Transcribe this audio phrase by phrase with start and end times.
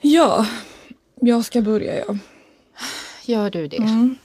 [0.00, 0.46] Ja,
[1.20, 2.16] jag ska börja ja.
[3.24, 3.76] Gör du det?
[3.76, 4.16] Mm.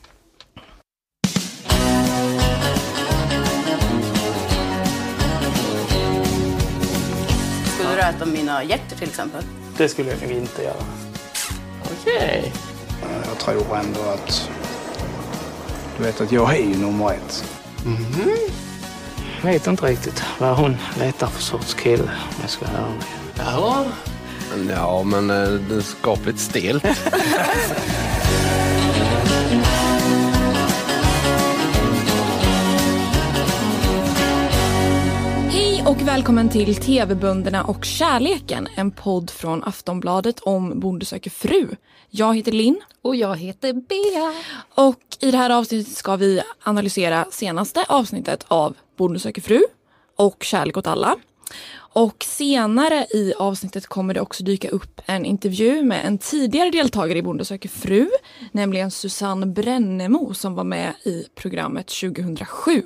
[7.65, 9.43] Skulle du äta mina hjärtor till exempel?
[9.77, 10.83] Det skulle jag nog inte göra.
[11.83, 12.53] Okej.
[13.27, 14.49] Jag tror ändå att...
[15.97, 17.43] Du vet att jag är ju nummer ett.
[19.41, 23.03] Jag vet inte riktigt vad hon letar för sorts kille om jag ska vara ärlig.
[23.37, 23.85] Ja.
[24.69, 26.83] Ja, men eh, det är skapligt stelt.
[35.49, 38.67] Hej och välkommen till TV-bönderna och kärleken.
[38.75, 41.67] En podd från Aftonbladet om Bonde söker fru.
[42.09, 44.33] Jag heter Linn Och jag heter Bea.
[44.75, 49.61] och i det här avsnittet ska vi analysera senaste avsnittet av Bonde söker fru
[50.15, 51.15] och Kärlek åt alla.
[51.95, 57.17] Och senare i avsnittet kommer det också dyka upp en intervju med en tidigare deltagare
[57.17, 58.09] i Bonde söker fru,
[58.51, 62.83] nämligen Susanne Brännemo som var med i programmet 2007.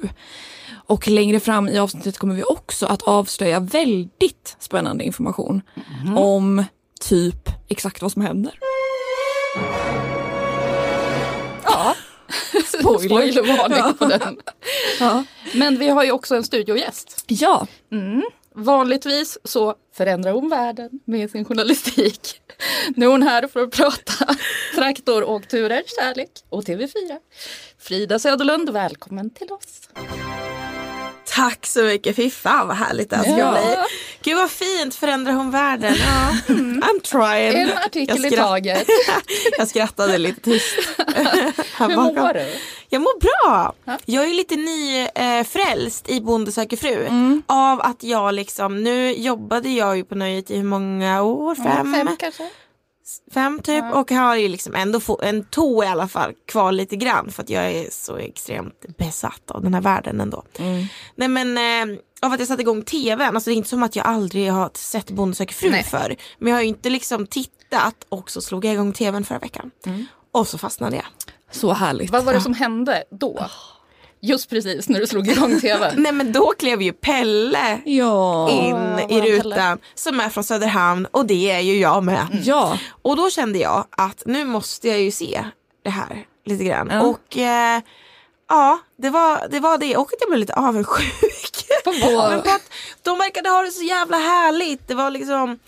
[0.88, 5.62] Och längre fram i avsnittet kommer vi också att avslöja väldigt spännande information
[6.16, 6.64] om
[7.02, 8.60] typ exakt vad som händer.
[11.64, 11.96] Ja.
[12.80, 13.08] Spoiler.
[13.08, 14.38] Spoilervarning på den.
[15.00, 15.24] Ja.
[15.54, 17.24] Men vi har ju också en studiogäst.
[17.28, 17.68] ja,
[18.60, 22.42] Vanligtvis så förändrar hon världen med sin journalistik.
[22.96, 24.36] Nu är hon här för att prata
[24.76, 27.20] traktoråkturer, kärlek och TV4.
[27.78, 29.90] Frida Söderlund, välkommen till oss.
[31.38, 33.52] Tack så mycket, fy fan vad härligt det här ska Ja.
[33.52, 33.76] bli.
[34.24, 35.96] Gud vad fint, förändrar hon världen?
[36.00, 36.54] Ja.
[36.54, 37.62] Mm, I'm trying.
[37.62, 38.88] En artikel Jag i taget.
[39.58, 40.76] Jag skrattade lite tyst.
[41.78, 42.54] Hur mår du?
[42.90, 43.74] Jag mår bra.
[43.86, 43.98] Ja.
[44.06, 47.06] Jag är lite nyfrälst i Bonde söker fru.
[47.06, 47.44] Mm.
[47.48, 51.56] Av att jag liksom, nu jobbade jag ju på Nöjet i hur många år?
[51.56, 51.94] Fem?
[51.94, 52.50] Fem kanske?
[53.34, 56.96] Fem typ och har ju liksom ändå få, en tå i alla fall kvar lite
[56.96, 60.44] grann för att jag är så extremt besatt av den här världen ändå.
[61.16, 63.96] Nej men eh, av att jag satte igång tvn, alltså det är inte som att
[63.96, 65.84] jag aldrig har sett Bonde söker fru Nej.
[65.84, 69.40] för men jag har ju inte liksom tittat och så slog jag igång tvn förra
[69.40, 69.72] veckan.
[70.32, 71.06] Och så fastnade jag.
[71.52, 72.12] så härligt.
[72.12, 73.46] Vad var det som hände då?
[74.22, 75.94] Just precis när du slog igång tvn.
[76.02, 78.50] Nej men då klev ju Pelle Ja.
[78.50, 79.38] in i Pelle.
[79.38, 82.28] rutan som är från Söderhamn och det är ju jag med.
[82.44, 82.80] Ja.
[83.02, 85.46] Och då kände jag att nu måste jag ju se
[85.84, 86.90] det här lite grann.
[86.92, 87.02] Ja.
[87.02, 87.82] Och eh,
[88.50, 89.98] ja, det var, det var det.
[89.98, 91.14] Och att jag blev lite avundsjuk.
[91.84, 92.72] På men på att
[93.04, 94.88] de verkade ha det så jävla härligt.
[94.88, 95.60] Det var liksom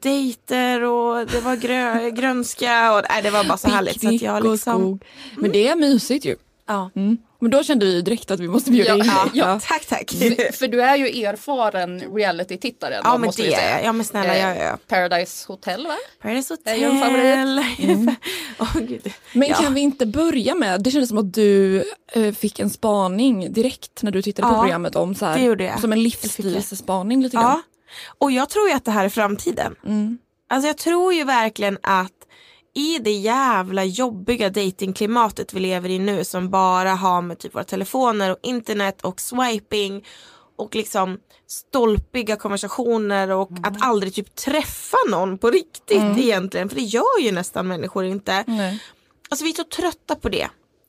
[0.00, 4.00] dejter och det var grö, grönska och nej, det var bara så härligt.
[4.00, 5.04] Så att jag och liksom, skog.
[5.36, 6.36] Men det är mysigt ju.
[6.66, 6.90] ja.
[6.96, 7.18] Mm.
[7.40, 9.08] Men då kände vi direkt att vi måste bjuda Ja, in dig.
[9.34, 10.10] Ja, tack tack.
[10.54, 13.00] För du är ju erfaren reality-tittare.
[13.04, 13.84] Ja men det är jag.
[13.84, 15.96] Ja men snälla Eh, jag är Paradise Hotel va?
[16.22, 17.24] Paradise är ju en favorit.
[17.38, 18.14] Hotel.
[18.58, 19.12] Åh, gud.
[19.32, 19.54] Men Ja.
[19.56, 24.02] kan vi inte börja med, det kändes som att du eh, fick en spaning direkt
[24.02, 25.80] när du tittade på Ja, programmet om så här, det gjorde jag.
[25.80, 27.62] som en livsstilsspaning lite Ja, grann.
[28.18, 29.74] och jag tror ju att det här är framtiden.
[29.86, 30.18] Mm.
[30.48, 32.12] Alltså jag tror ju verkligen att
[32.74, 37.64] i det jävla jobbiga datingklimatet vi lever i nu som bara har med typ våra
[37.64, 40.06] telefoner och internet och swiping
[40.56, 46.82] och liksom stolpiga konversationer och att aldrig typ träffa någon på riktigt egentligen för det
[46.82, 48.44] gör ju nästan människor inte.
[48.46, 48.82] Nej.
[49.28, 50.48] Alltså vi är så trötta på det.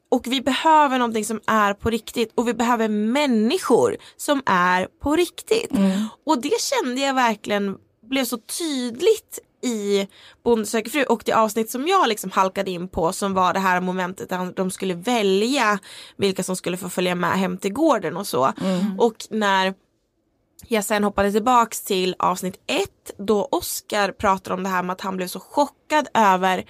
[0.10, 5.16] Och vi behöver någonting som är på riktigt och vi behöver människor som är på
[5.16, 5.72] riktigt.
[6.26, 7.78] Och det kände jag verkligen
[8.10, 10.08] blev så tydligt i
[10.44, 13.60] Bonde söker fru och det avsnitt som jag liksom halkade in på som var det
[13.60, 15.80] här momentet där de skulle välja
[16.18, 18.54] vilka som skulle få följa med hem till gården och så.
[18.98, 19.74] Och när
[20.68, 25.02] jag sen hoppade tillbaks till avsnitt ett då Oscar pratar om det här med att
[25.02, 26.66] han blev så chockad över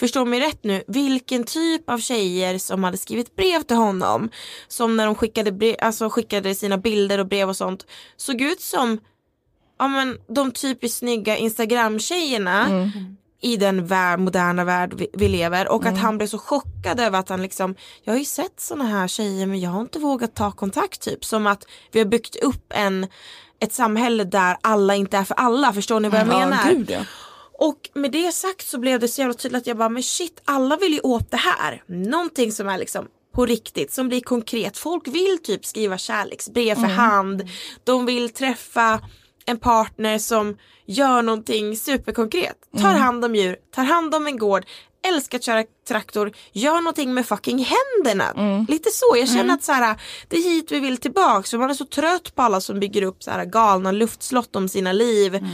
[0.00, 4.30] Förstå mig rätt nu, vilken typ av tjejer som hade skrivit brev till honom
[4.68, 7.86] som när de skickade, brev, alltså skickade sina bilder och brev och sånt
[8.16, 8.98] såg ut som
[9.80, 12.90] ja, men, de typiskt snygga Instagram-tjejerna
[13.42, 17.18] i den värld, moderna värld vi, vi lever och att han blev så chockad över
[17.18, 20.34] att han liksom jag har ju sett såna här tjejer men jag har inte vågat
[20.34, 23.06] ta kontakt typ som att vi har byggt upp en
[23.60, 26.58] ett samhälle där alla inte är för alla, förstår ni vad jag menar?
[26.66, 27.00] Ja, gud ja.
[27.58, 30.40] Och med det sagt så blev det så jävla tydligt att jag bara, men shit,
[30.44, 31.82] alla vill ju åt det här.
[31.86, 34.78] Någonting som är liksom på riktigt, som blir konkret.
[34.78, 37.48] Folk vill typ skriva kärleksbrev för hand.
[37.84, 39.00] De vill träffa
[39.46, 40.56] en partner som
[40.86, 42.56] gör någonting superkonkret.
[42.80, 44.64] Tar hand om djur, tar hand om en gård,
[45.08, 48.64] älskar att köra traktor, gör någonting med fucking händerna.
[48.68, 49.96] Lite så, jag känner att så här,
[50.28, 51.50] det är hit vi vill tillbaks.
[51.50, 54.68] För man är så trött på alla som bygger upp så här galna luftslott om
[54.68, 55.46] sina liv.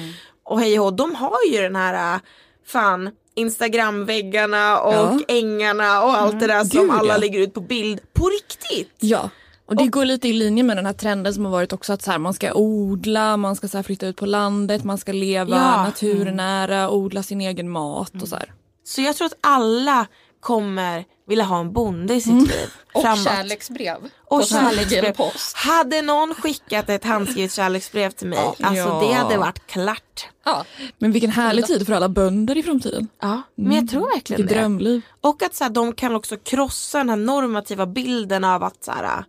[0.45, 2.21] Och hej och de har ju den här äh,
[2.67, 5.21] fan Instagramväggarna och Ja.
[5.29, 7.17] ängarna och allt det där som Gud, alla ja.
[7.19, 8.95] lägger ut på bild på riktigt.
[8.99, 9.31] Ja.
[9.67, 12.03] Och det går lite i linje med den här trenden som har varit också att
[12.03, 15.13] så här, man ska odla, man ska så här, flytta ut på landet, man ska
[15.13, 15.83] leva Ja.
[15.83, 18.53] naturnära, odla sin egen mat och så här.
[18.85, 20.07] Så jag tror att alla
[20.41, 22.45] kommer vilja ha en bonde i sitt Mm.
[22.45, 23.25] liv Och framåt.
[23.25, 23.97] kärleksbrev.
[24.25, 25.13] Och på kärleksbrev.
[25.13, 25.57] post.
[25.57, 29.03] Hade någon skickat ett handskrivet kärleksbrev till mig, alltså Ja.
[29.09, 30.27] det hade varit klart.
[30.45, 30.65] Ja.
[30.99, 33.09] Men vilken härlig tid för alla bönder i framtiden.
[33.23, 34.61] Ja, men jag tror verkligen Vilket det.
[34.61, 35.01] drömliv.
[35.21, 38.93] Och att så här, de kan också krossa den här normativa bilden av att så
[38.93, 39.25] här,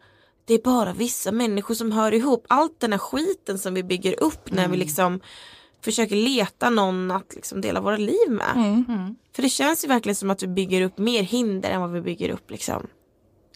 [0.48, 2.46] det är bara vissa människor som hör ihop.
[2.50, 5.20] Allt den här skiten som vi bygger upp när vi liksom
[5.82, 8.84] försöker leta någon att liksom dela våra liv med.
[9.36, 12.02] För det känns ju verkligen som att vi bygger upp mer hinder än vad vi
[12.02, 12.88] bygger upp liksom,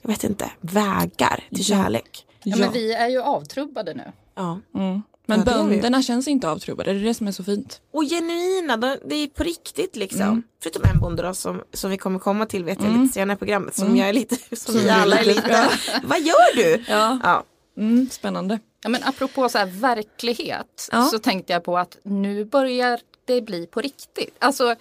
[0.01, 2.25] jag vet inte, vägar till kärlek.
[2.43, 4.11] Ja, men vi är ju avtrubbade nu.
[4.35, 4.59] Ja.
[4.75, 5.01] Mm.
[5.25, 7.81] Men Ja, bönderna känns inte avtrubbade, det är det som är så fint.
[7.91, 10.21] Och genuina, de- det är på riktigt liksom.
[10.21, 10.44] Mm.
[10.63, 13.38] Förutom en bonde då som, som vi kommer komma till vet jag lite senare i
[13.39, 15.69] programmet som jag är lite, som vi alla är lite-
[16.03, 16.83] vad gör du?
[16.88, 17.19] Ja.
[17.23, 17.44] Ja.
[17.77, 18.59] Mm, spännande.
[18.83, 21.06] Ja, men apropå så här verklighet Ja.
[21.06, 24.35] så tänkte jag på att nu börjar det bli på riktigt.
[24.39, 24.75] Alltså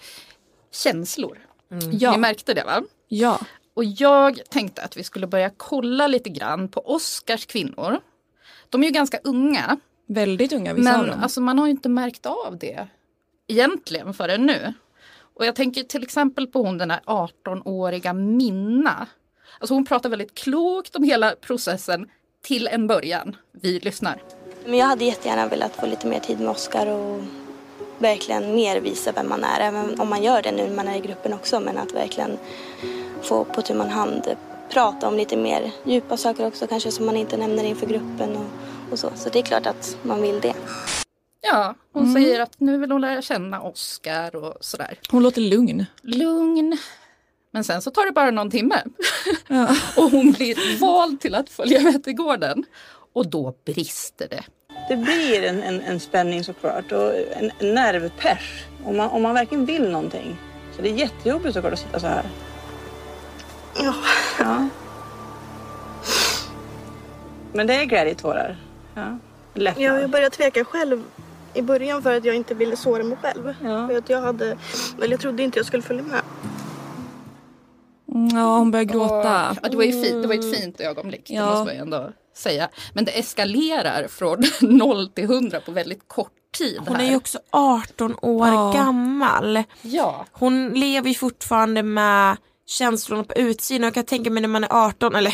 [0.71, 1.37] känslor.
[1.91, 2.11] Ja.
[2.11, 2.81] Ni märkte det va?
[3.07, 3.39] Ja.
[3.73, 7.99] Och jag tänkte att vi skulle börja kolla lite grann på Oscars kvinnor.
[8.69, 9.77] De är ju ganska unga.
[10.13, 11.23] Väldigt unga vissa av Men dem.
[11.23, 12.87] alltså, man har ju inte märkt av det
[13.47, 14.73] egentligen förrän nu.
[15.33, 19.07] Och jag tänker till exempel på hon den här 18-åriga Minna.
[19.59, 22.09] Alltså hon pratar väldigt klokt om hela processen
[22.43, 23.35] till en början.
[23.51, 24.21] Vi lyssnar.
[24.65, 27.21] Men jag hade jättegärna velat få lite mer tid med Oscar och
[27.97, 29.59] verkligen mer visa vem man är.
[29.59, 31.59] Även om man gör det nu när man är i gruppen också.
[31.59, 32.37] Men att verkligen
[33.21, 34.35] få på tu man hand
[34.69, 38.45] prata om lite mer djupa saker också kanske som man inte nämner inför gruppen och,
[38.91, 39.11] och så.
[39.15, 40.53] Så det är klart att man vill det.
[41.41, 44.99] Ja, hon säger att nu vill hon lära känna Oscar och sådär.
[45.09, 45.85] Hon låter lugn.
[46.01, 46.77] Lugn.
[47.53, 48.81] Men sen så tar det bara någon timme.
[49.97, 52.65] och hon blir vald till att följa med till gården.
[53.13, 54.43] Och då brister det.
[54.89, 59.33] Det blir en, en, en spänning såklart och en, en nervpers om man, om man
[59.33, 60.37] verkligen vill någonting.
[60.75, 62.29] Så det är jättejobbigt såklart att sitta så här.
[63.77, 63.93] Ja.
[64.39, 64.67] Ja.
[67.53, 68.57] Men det är glädjetårar.
[68.93, 69.17] Ja.
[69.53, 69.83] Lättnad.
[69.85, 71.03] Ja, jag började tveka själv
[71.53, 73.53] i början för att jag inte ville såra mig själv.
[73.63, 73.87] Ja.
[73.87, 74.57] För att jag hade,
[74.97, 76.21] eller jag trodde inte jag skulle följa med.
[78.13, 79.57] Mm, Ja, hon börjar gråta.
[79.63, 81.45] Ja, det, var ju fint, det var ett fint ögonblick, det Ja.
[81.45, 82.69] måste man ju ändå säga.
[82.93, 84.43] Men det eskalerar från
[84.77, 86.79] 0 till 100 på väldigt kort tid.
[86.87, 87.03] Hon här.
[87.05, 88.71] är ju också 18 år Ja.
[88.75, 89.63] gammal.
[89.81, 92.37] Ja, Hon lever ju fortfarande med
[92.67, 93.83] känslorna på utsidan.
[93.83, 95.33] Jag kan tänka mig när man är 18, eller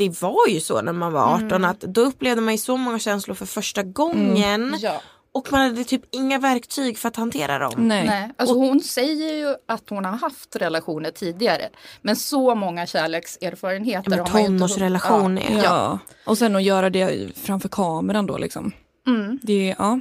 [0.00, 2.98] det var ju så när man var 18 att då upplevde man ju så många
[2.98, 4.76] känslor för första gången.
[4.80, 5.02] ja.
[5.32, 7.72] Och man hade typ inga verktyg för att hantera dem.
[7.76, 8.06] Nej.
[8.06, 8.30] Nej.
[8.36, 11.68] Alltså hon säger ju att hon har haft relationer tidigare.
[12.02, 15.42] Men så många kärlekserfarenheter Men ju inte tonårsrelation Ja.
[15.42, 15.64] är...
[15.64, 15.98] Ja.
[16.26, 18.72] Och sen att göra det framför kameran då liksom.
[19.06, 19.38] Mm.
[19.42, 20.00] Det, ja.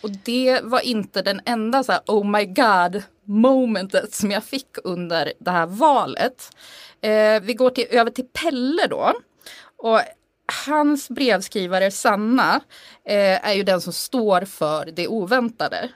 [0.00, 4.68] Och det var inte den enda så här, oh my god momentet som jag fick
[4.84, 6.50] under det här valet.
[7.04, 9.12] Eh, vi går till, över till Pelle då.
[9.76, 10.00] Och
[10.66, 12.60] hans brevskrivare Sanna
[13.08, 15.88] eh, är ju den som står för det oväntade.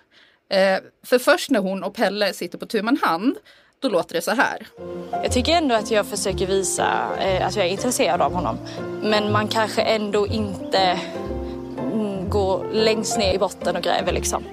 [0.51, 3.37] Eh, för först när hon och Pelle sitter på tu man hand
[3.81, 4.67] då låter det så här.
[5.11, 8.59] Jag tycker ändå att jag försöker visa eh, att jag är intresserad av honom.
[9.03, 11.01] Men man kanske ändå inte
[11.79, 14.45] mm, går längst ner i botten och gräver liksom.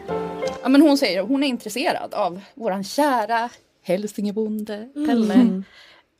[0.63, 3.49] Ja, men hon säger att hon är intresserad av våran kära
[3.83, 5.63] hälsingebonde Pelle.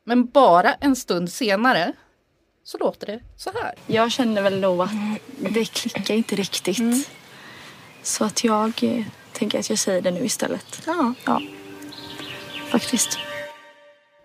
[0.07, 1.93] Men bara en stund senare
[2.63, 3.73] så låter det så här.
[3.87, 4.89] Jag känner väl nog att
[5.39, 7.09] det klickar inte riktigt.
[8.03, 10.81] Så att jag eh, tänker att jag säger det nu istället.
[10.85, 11.13] Ja.
[11.25, 11.41] Ja,
[12.69, 13.17] faktiskt.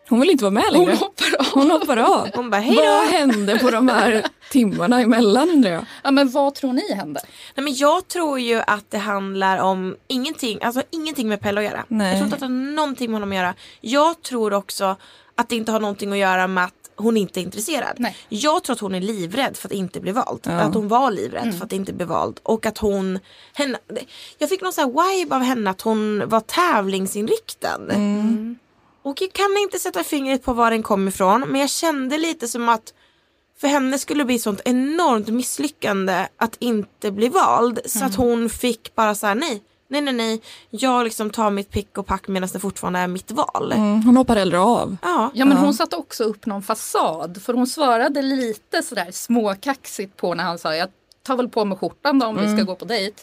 [0.08, 0.94] Hon vill inte vara med Hon längre.
[0.96, 1.46] hoppar av.
[1.54, 2.28] Hon hoppar av.
[2.34, 3.10] Hon bara hej Vad då.
[3.12, 5.84] hände på de här timmarna emellan undrar jag?
[6.02, 7.20] Ja, men vad tror ni hände?
[7.54, 11.64] Nej, men jag tror ju att det handlar om ingenting, alltså ingenting med Pelle att
[11.64, 11.84] göra.
[11.88, 12.08] Nej.
[12.08, 13.54] Jag tror inte att det har någonting med honom att göra.
[13.80, 14.96] Jag tror också
[15.40, 17.97] att det inte har någonting att göra med att hon inte är intresserad.
[17.97, 18.16] Nej.
[18.28, 20.40] Jag tror att hon är livrädd för att inte bli vald.
[20.42, 20.52] Ja.
[20.52, 22.40] Att hon var livrädd för att inte bli vald.
[22.42, 23.18] Och att hon,
[23.54, 23.78] henne,
[24.38, 27.80] jag fick någon sån här vibe av henne att hon var tävlingsinriktad.
[29.02, 32.49] Och jag kan inte sätta fingret på var den kom ifrån men jag kände lite
[32.49, 32.94] som att
[33.61, 37.80] för henne skulle det bli sånt enormt misslyckande att inte bli vald.
[37.87, 40.40] Så att hon fick bara så här: nej, nej, nej, nej.
[40.70, 43.73] Jag liksom tar mitt pick och pack medan det fortfarande är mitt val.
[43.73, 44.97] Mm, hon hoppar hellre av.
[45.02, 45.30] Ja.
[45.35, 50.35] Ja men hon satte också upp någon fasad för hon svarade lite sådär småkaxigt på
[50.35, 50.88] när han sa jag
[51.23, 53.16] tar väl på mig skjortan då om vi ska gå på dejt.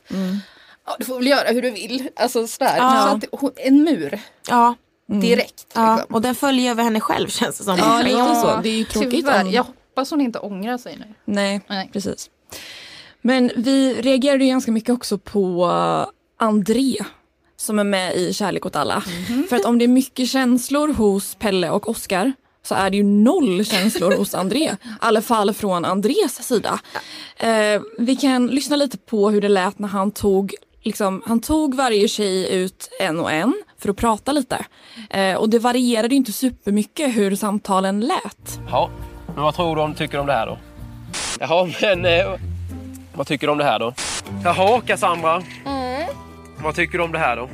[0.86, 2.10] Ja, du får väl göra hur du vill.
[2.16, 2.76] Alltså sådär.
[2.78, 3.08] Ja.
[3.10, 4.20] Så att, hon- en mur
[4.50, 4.76] Ja.
[5.22, 5.66] direkt.
[5.76, 5.96] ja.
[5.96, 6.16] liksom.
[6.16, 7.78] Och den följer över henne själv känns det som.
[7.78, 8.60] Ja, lite så.
[8.64, 9.44] Det är ju tråkigt Tyvärr.
[9.44, 11.14] om- Jag hoppas hon inte ångrar sig nu.
[11.26, 11.90] Nej, Nej.
[11.94, 12.30] precis.
[13.22, 15.72] Men vi reagerade ju ganska mycket också på
[16.38, 16.96] André
[17.58, 19.03] som är med i Kärlek åt alla.
[19.50, 23.03] För att om det är mycket känslor hos Pelle och Oscar så är det ju
[23.03, 24.63] noll känslor hos André.
[24.63, 26.79] I alla fall från Andrés sida.
[27.38, 31.75] Eh, vi kan lyssna lite på hur det lät när han tog Liksom, han tog
[31.75, 34.65] varje tjej ut en och en för att prata lite.
[35.10, 38.60] Eh, och det varierade ju inte supermycket hur samtalen lät.
[38.72, 38.89] Ja,
[39.36, 40.58] men vad tror du om, tycker om det här då?
[41.39, 42.39] Jaha, men eh,
[43.13, 43.94] vad tycker du om det här då?
[44.44, 45.44] Jaha, Cassandra.
[46.64, 47.50] Vad tycker du om det här då?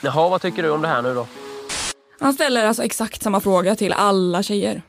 [0.00, 1.26] Jaha, vad tycker du om det här nu då?
[2.20, 4.82] Han ställer alltså exakt samma fråga till alla tjejer.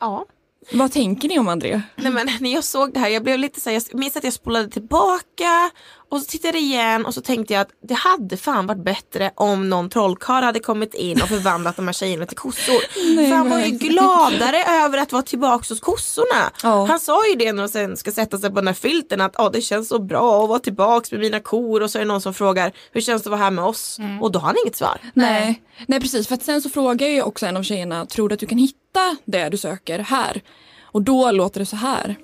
[0.00, 0.26] Ja.
[0.72, 1.82] Vad tänker ni om André?
[1.96, 4.24] Nej men när jag såg det här, jag blev lite så här, jag minns att
[4.24, 5.70] jag spolade tillbaka
[6.12, 9.30] och så tittade jag igen och så tänkte jag att det hade fan varit bättre
[9.34, 12.80] om någon trollkarl hade kommit in och förvandlat de här tjejerna till kossor.
[13.16, 16.52] Nej, För han var ju gladare över att vara tillbaka hos kossorna.
[16.62, 16.84] Ja.
[16.84, 19.40] Han sa ju det när de sen ska sätta sig på den här filten att
[19.40, 22.08] ah, det känns så bra att vara tillbaka med mina kor och så är det
[22.08, 23.98] någon som frågar hur känns det att vara här med oss?
[24.20, 24.98] Och då har han inget svar.
[25.14, 25.62] Nej.
[25.86, 28.40] Nej precis, för att sen så frågar ju också en av tjejerna, tror du att
[28.40, 30.42] du kan hitta det du söker här?
[30.82, 32.16] Och då låter det så här.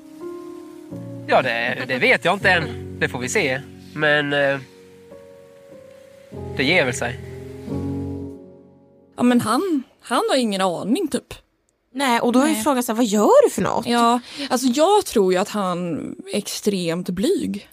[1.26, 2.64] Ja, det, det vet jag inte än.
[3.00, 3.60] Det får vi se.
[3.98, 4.60] Men eh,
[6.56, 7.20] det ger väl sig.
[9.16, 11.34] Ja men han, han har ingen aning typ.
[11.94, 13.86] Nej och då är ju frågan så här, vad gör du för något?
[13.86, 15.98] Ja, alltså jag tror ju att han
[16.32, 17.68] är extremt blyg.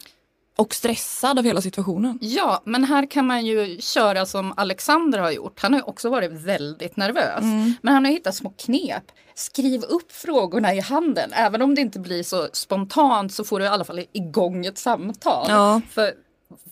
[0.56, 2.18] Och stressad av hela situationen.
[2.22, 5.60] Ja, men här kan man ju köra som Alexander har gjort.
[5.62, 7.42] Han har också varit väldigt nervös.
[7.82, 9.04] Men han har hittat små knep.
[9.34, 11.32] Skriv upp frågorna i handen.
[11.32, 14.78] Även om det inte blir så spontant så får du i alla fall igång ett
[14.78, 15.46] samtal.
[15.48, 15.80] Ja.
[15.90, 16.12] För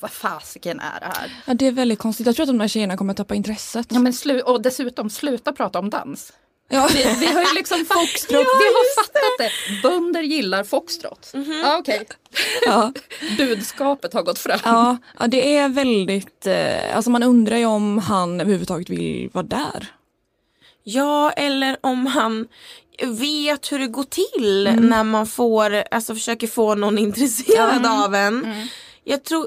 [0.00, 1.42] vad fasiken är det här?
[1.46, 2.26] Ja, det är väldigt konstigt.
[2.26, 3.86] Jag tror att de där tjejerna kommer tappa intresset.
[3.90, 6.32] Ja, men slu- och dessutom sluta prata om dans.
[6.74, 6.88] Ja.
[6.92, 9.82] Vi, vi har ju liksom foxtrot, vi har fattat det.
[9.82, 11.32] Bönder gillar foxtrot.
[11.62, 12.06] Ja, okej.
[12.66, 12.92] Ja.
[13.38, 14.60] Budskapet har gått fram.
[14.64, 19.46] Ja, ja, det är väldigt, eh, alltså man undrar ju om han överhuvudtaget vill vara
[19.46, 19.86] där.
[20.84, 22.46] Ja, eller om han
[23.02, 28.68] vet hur det går till när man får, alltså försöker få någon intresserad av en.
[29.04, 29.46] Jag tror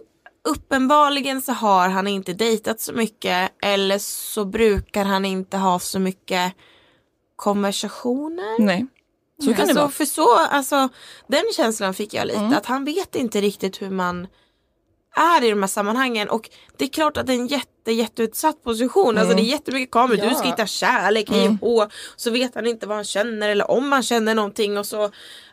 [0.50, 6.00] uppenbarligen så har han inte dejtat så mycket eller så brukar han inte ha så
[6.00, 6.54] mycket
[7.38, 8.60] konversationer.
[8.62, 8.86] Nej,
[9.40, 9.92] så kan alltså, det vara.
[9.92, 10.90] För så, alltså,
[11.28, 12.54] den känslan fick jag lite, Mm.
[12.58, 14.28] att han vet inte riktigt hur man
[15.16, 18.64] är i de här sammanhangen och det är klart att det är en jätte, jätteutsatt
[18.64, 19.18] position.
[19.18, 19.36] Alltså Mm.
[19.46, 20.52] det är jättemycket kameror, du ska Ja.
[20.52, 21.88] hitta kärlek, hej och hå.
[22.16, 25.12] Så vet han inte vad han känner eller om han känner någonting och så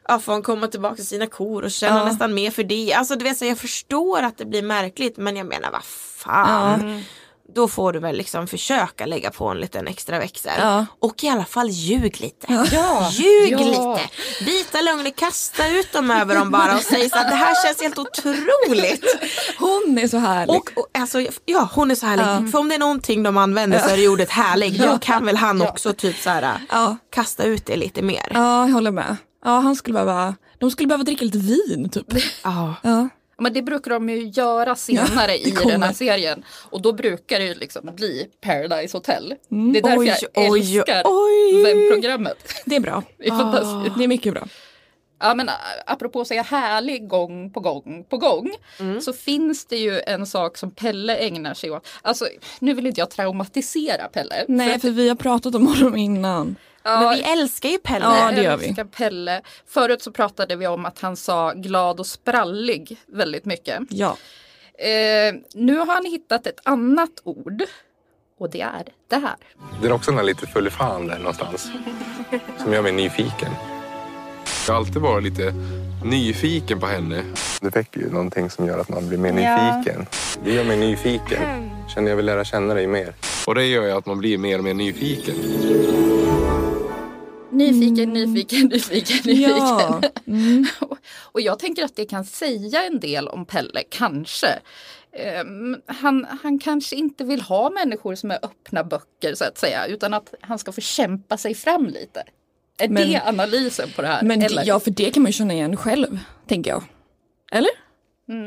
[0.08, 2.04] ja, får han komma tillbaka till sina kor och känna Ja.
[2.04, 2.92] nästan mer för det.
[2.94, 7.02] Alltså du vet, så jag förstår att det blir märkligt men jag menar vad fan.
[7.54, 10.52] Då får du väl liksom försöka lägga på en liten extra växel.
[10.58, 10.86] Ja.
[11.00, 12.46] Och i alla fall ljug lite.
[12.72, 13.10] Ja.
[13.10, 13.58] Ljug Ja.
[13.58, 14.00] lite.
[14.44, 17.82] Bita lögner, kasta ut dem över dem bara och säg så att det här känns
[17.82, 19.04] helt otroligt.
[19.58, 20.56] Hon är så härlig.
[20.56, 22.24] Och, och alltså, ja hon är så härlig.
[22.24, 22.50] Ja.
[22.52, 24.80] För om det är någonting de använder så är det ordet härlig.
[24.82, 26.96] Då kan väl han också typ så här ja.
[27.10, 28.30] kasta ut det lite mer.
[28.34, 29.16] ja, jag håller med.
[29.44, 32.06] Ja, han skulle behöva, de skulle behöva dricka lite vin typ.
[32.44, 32.74] Ja.
[32.82, 33.08] Ja.
[33.38, 36.44] Men det brukar de ju göra senare det i den här serien.
[36.70, 39.34] Och då brukar det ju liksom bli Paradise Hotel.
[39.72, 41.62] Det är därför Oj, jag oj, älskar oj.
[41.64, 42.36] webbprogrammet.
[42.64, 43.02] Det är bra.
[43.18, 43.98] Det är fantastiskt.
[43.98, 44.46] Det är mycket bra.
[45.20, 45.50] Ja, men
[45.86, 48.50] apropå att säga härlig gång på gång på gång
[48.80, 49.00] Mm.
[49.00, 51.86] så finns det ju en sak som Pelle ägnar sig åt.
[52.02, 52.26] Alltså,
[52.58, 54.44] nu vill inte jag traumatisera Pelle.
[54.48, 56.56] Nej, att- för vi har pratat om honom innan.
[56.84, 58.04] Ja, Men vi älskar ju Pelle.
[58.04, 58.66] Ja, det gör vi.
[58.66, 59.42] älskar Pelle.
[59.66, 63.78] Förut så pratade vi om att han sa glad och sprallig väldigt mycket.
[63.90, 64.16] Ja.
[64.78, 67.62] Eh, nu har han hittat ett annat ord.
[68.38, 69.34] Och det är det här.
[69.82, 71.68] Det är också den här lite full fan där någonstans.
[72.62, 73.50] Som gör mig nyfiken.
[74.66, 75.54] Jag har alltid varit lite
[76.04, 77.22] nyfiken på henne.
[77.60, 79.76] Det väcker ju någonting som gör att man blir mer Ja.
[79.76, 80.06] nyfiken.
[80.44, 81.70] Det gör mig nyfiken.
[81.94, 83.14] Känner jag vill lära känna dig mer.
[83.46, 85.34] Och det gör ju att man blir mer och mer nyfiken.
[87.54, 89.42] Nyfiken, nyfiken, nyfiken, nyfiken.
[89.52, 90.00] Ja.
[90.26, 90.66] Mm.
[91.32, 94.48] Och jag tänker att det kan säga en del om Pelle, kanske.
[95.12, 99.86] Ehm, han, han kanske inte vill ha människor som är öppna böcker så att säga,
[99.86, 102.22] utan att han ska få kämpa sig fram lite.
[102.78, 104.22] Är Men- det analysen på det här?
[104.22, 104.64] Men eller?
[104.66, 106.18] ja, för det kan man ju känna igen själv,
[106.48, 106.82] tänker jag.
[107.52, 107.70] Eller?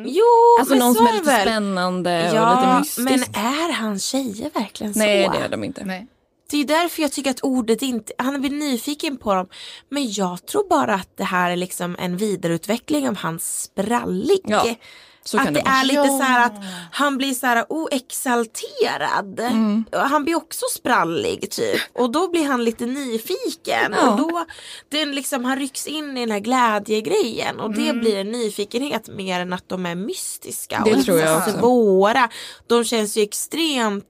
[0.06, 0.24] Jo,
[0.60, 1.42] Alltså men någon så som är lite väl.
[1.42, 3.10] spännande och lite Ja, mystisk.
[3.10, 5.00] men är hans tjejer verkligen så?
[5.00, 5.86] Nej, det är de inte.
[5.86, 6.08] Nej.
[6.50, 9.48] Det är därför jag tycker att ordet inte, han blir nyfiken på dem.
[9.90, 14.40] Men jag tror bara att det här är liksom en vidareutveckling av hans sprallig.
[14.44, 14.76] Ja,
[15.24, 15.76] Så kan att det det, vara.
[15.76, 16.08] är lite Ja.
[16.18, 16.54] så här att
[16.92, 19.40] han blir så här oexalterad.
[19.40, 19.86] Mm.
[19.92, 21.82] Och Han blir också sprallig typ.
[21.94, 23.96] Och då blir han lite nyfiken.
[23.98, 24.10] Ja.
[24.12, 24.46] Och då,
[24.90, 27.60] den liksom, han rycks in i den här glädjegrejen.
[27.60, 28.00] Och det Mm.
[28.00, 30.82] blir en nyfikenhet mer än att de är mystiska.
[30.86, 31.52] Det och tror jag också.
[31.60, 32.30] svåra.
[32.68, 34.06] De känns ju extremt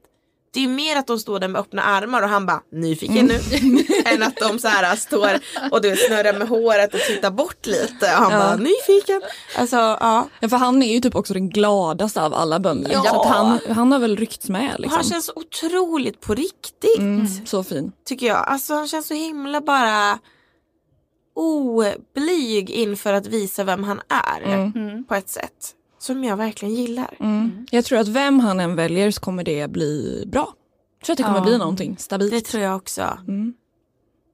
[0.52, 3.40] det är mer att de står där med öppna armar och han bara nyfiken nu.
[4.04, 5.30] än att de så här står
[5.70, 8.06] och du snurrar med håret och tittar bort lite.
[8.16, 8.38] Och han Ja.
[8.38, 9.20] bara nyfiken.
[9.56, 10.28] Alltså ja.
[10.40, 12.90] Ja, för han är ju typ också den gladaste av alla bönder.
[12.92, 13.26] Ja.
[13.28, 14.94] Han, han har väl ryckts med liksom.
[14.96, 16.98] han känns otroligt på riktigt.
[16.98, 17.92] Mm, så fin.
[18.08, 18.44] Tycker jag.
[18.48, 20.18] Alltså han känns så himla bara
[21.34, 24.42] oblyg inför att visa vem han är.
[24.42, 25.04] Mm.
[25.04, 25.74] På ett sätt.
[25.98, 27.14] Som jag verkligen gillar.
[27.20, 27.66] Mm.
[27.70, 30.52] Jag tror att vem han än väljer så kommer det bli bra.
[30.98, 31.44] Jag tror att det kommer Ja.
[31.44, 32.30] bli någonting stabilt.
[32.30, 33.02] Det tror jag också.
[33.28, 33.54] Mm.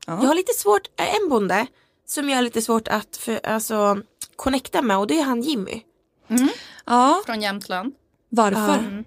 [0.07, 0.13] Ja.
[0.21, 1.67] Jag har lite svårt, äh, en bonde
[2.07, 3.99] som jag har lite svårt att för, alltså,
[4.37, 5.81] connecta med och det är han Jimmy.
[6.87, 7.23] Ja.
[7.27, 7.93] Från Jämtland.
[8.29, 8.97] Varför?
[8.97, 9.03] Ja.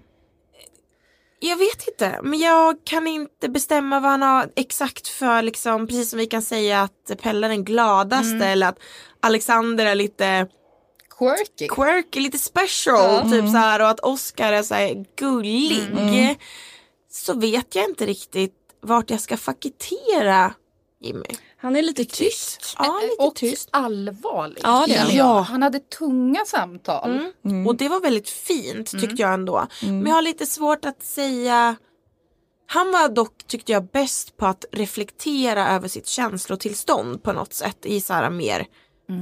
[1.40, 6.10] Jag vet inte, men jag kan inte bestämma vad han har exakt för liksom, precis
[6.10, 8.48] som vi kan säga att Pelle är den gladaste Mm.
[8.48, 8.78] eller att
[9.20, 10.46] Alexander är lite
[11.18, 13.52] quirky, quirky lite special typ Mm.
[13.52, 15.82] så här och att Oscar är så här gullig.
[15.92, 16.34] Mm.
[17.10, 20.54] Så vet jag inte riktigt vart jag ska fakitera
[21.00, 21.26] Jimmy.
[21.60, 22.74] Han är lite tyst.
[22.78, 23.68] Ja, lite och tyst.
[23.72, 24.60] allvarlig.
[24.62, 25.16] Ja, det är han.
[25.16, 25.40] ja.
[25.40, 27.30] Han hade tunga samtal.
[27.44, 27.66] Mm.
[27.66, 29.16] Och det var väldigt fint tyckte Mm.
[29.18, 29.66] jag ändå.
[29.82, 31.76] Men jag har lite svårt att säga
[32.70, 37.78] han var dock, tyckte jag, bäst på att reflektera över sitt känslotillstånd på något sätt
[37.86, 38.66] i så här mer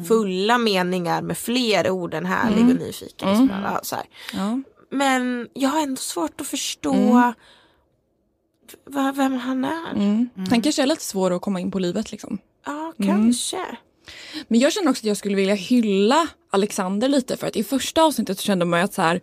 [0.09, 2.71] fulla meningar med fler ord än härlig Mm.
[2.77, 3.29] och nyfiken.
[3.29, 3.49] Och Mm.
[3.49, 3.97] sådär, så.
[4.33, 4.61] Ja.
[4.91, 7.33] Men jag har ändå svårt att förstå Mm.
[9.17, 9.93] vem han är.
[9.93, 10.29] Mm.
[10.51, 12.39] Han kanske är lite svår att komma in på livet liksom.
[12.67, 13.17] Ja, Mm.
[13.17, 13.67] kanske.
[14.49, 18.03] Men jag känner också att jag skulle vilja hylla Alexander lite för att i första
[18.03, 19.21] avsnittet så kände man ju att så här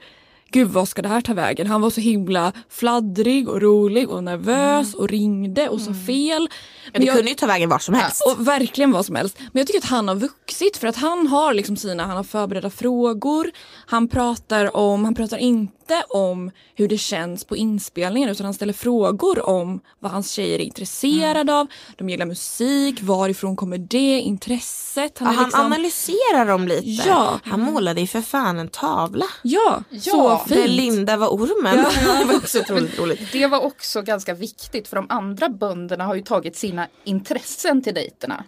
[0.54, 1.68] Gud vad ska det här ta vägen?
[1.68, 6.50] Han var så himla fladdrig och rolig och nervös och ringde och så fel.
[6.94, 8.24] Ja, det kunde ju ta vägen var som helst.
[8.28, 9.38] Och verkligen vad som helst.
[9.40, 12.24] Men jag tycker att han har vuxit för att han har liksom sina, han har
[12.24, 13.52] förberedda frågor.
[13.86, 18.74] Han pratar om, han pratar inte om hur det känns på inspelningen utan han ställer
[18.74, 21.68] frågor om vad hans tjejer är intresserade av.
[21.98, 25.20] De gillar musik, varifrån kommer det, intresset.
[25.20, 27.10] Han, är han liksom- analyserar dem lite.
[27.10, 27.40] Ja.
[27.44, 29.26] Han målade ju för fan en tavla.
[29.42, 30.00] Ja, Ja.
[30.02, 30.60] så fint.
[30.60, 31.78] Där Linda var ormen.
[31.78, 32.18] Ja.
[32.20, 33.32] det var också otroligt roligt.
[33.32, 37.94] Det var också ganska viktigt för de andra bönderna har ju tagit sina intressen till
[37.94, 38.44] dejterna.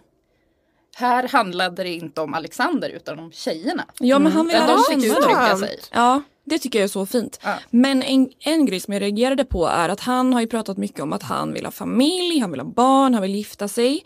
[0.97, 3.85] Här handlade det inte om Alexander utan om tjejerna.
[3.99, 5.79] Ja men han vill Där ha de fick uttrycka sig.
[5.91, 7.39] Ja, det tycker jag är så fint.
[7.69, 10.99] Men en, en grej som jag reagerade på är att han har ju pratat mycket
[10.99, 14.05] om att han vill ha familj, han vill ha barn, han vill gifta sig.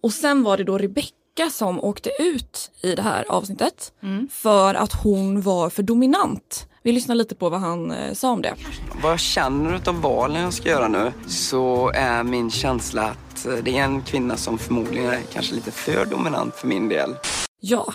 [0.00, 3.92] Och sen var det då Rebecca som åkte ut i det här avsnittet
[4.30, 6.66] för att hon var för dominant.
[6.84, 8.54] Vi lyssnar lite på vad han eh, sa om det.
[9.02, 13.54] Vad jag känner utav valen jag ska göra nu så är min känsla att eh,
[13.54, 17.14] det är en kvinna som förmodligen är kanske lite för dominant för min del.
[17.60, 17.94] Ja,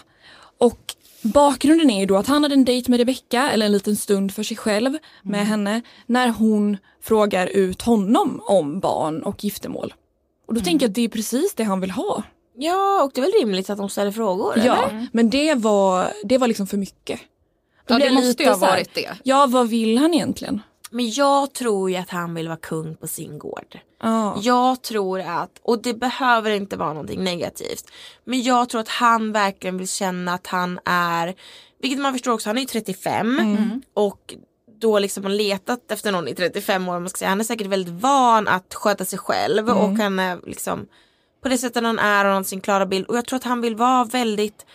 [0.57, 0.79] och
[1.21, 4.33] bakgrunden är ju då att han hade en dejt med Rebecca, eller en liten stund
[4.33, 9.93] för sig själv med henne, när hon frågar ut honom om barn och giftermål.
[10.47, 12.23] Och då tänker jag att det är precis det han vill ha.
[12.55, 14.53] Ja, och det är väl rimligt att de ställer frågor?
[14.65, 15.07] Ja, eller?
[15.11, 17.19] men det var, det var liksom för mycket.
[17.87, 19.09] Ja, det måste ju ha varit det.
[19.23, 20.61] Ja, vad vill han egentligen?
[20.91, 23.79] Men jag tror ju att han vill vara kung på sin gård.
[24.03, 24.37] Ja.
[24.41, 27.91] Jag tror att, och det behöver inte vara någonting negativt.
[28.25, 31.35] Men jag tror att han verkligen vill känna att han är,
[31.81, 33.81] vilket man förstår också, han är ju 35 Mm.
[33.93, 34.35] och
[34.79, 36.99] då liksom har letat efter någon i 35 år.
[36.99, 37.29] Man ska säga.
[37.29, 39.77] Han är säkert väldigt van att sköta sig själv Mm.
[39.83, 40.87] och han är liksom
[41.43, 43.05] på det sättet han är och har sin klara bild.
[43.05, 44.65] Och jag tror att han vill vara väldigt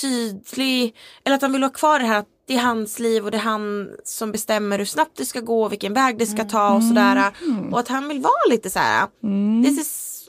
[0.00, 3.24] tydlig, eller att han vill vara kvar i det här att det är hans liv
[3.24, 6.44] och det är han som bestämmer hur snabbt det ska gå, vilken väg det ska
[6.44, 7.32] ta och sådär.
[7.44, 7.72] Mm.
[7.72, 9.08] Och att han vill vara lite så här.
[9.64, 10.24] this is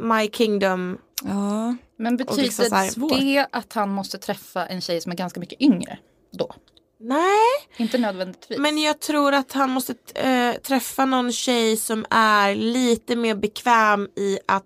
[0.00, 0.98] my kingdom.
[1.22, 1.76] Ja.
[1.98, 5.60] Men Och betyder liksom det att han måste träffa en tjej som är ganska mycket
[5.60, 5.98] yngre
[6.32, 6.54] då?
[7.00, 7.48] Nej.
[7.76, 8.58] Inte nödvändigtvis.
[8.58, 14.08] Men jag tror att han måste äh, träffa någon tjej som är lite mer bekväm
[14.16, 14.64] i att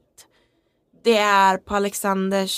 [1.05, 2.55] det är på Alexanders